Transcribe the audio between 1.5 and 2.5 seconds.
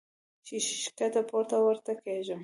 ورته کېږم-